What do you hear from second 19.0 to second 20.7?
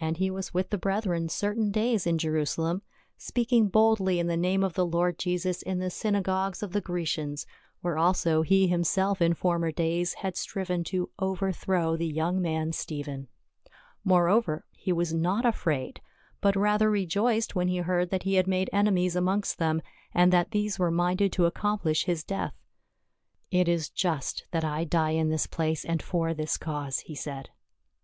amongst them, and that